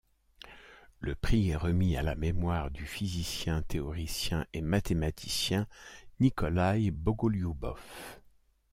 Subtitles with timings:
[0.99, 5.67] Le prix est remis à la mémoire du physicien théoricien et mathématicien
[6.19, 7.79] Nikolaï Bogolioubov.